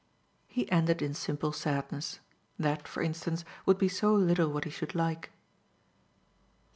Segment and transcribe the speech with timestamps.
[0.47, 2.21] He ended in simple sadness:
[2.57, 5.31] that, for instance, would be so little what he should like.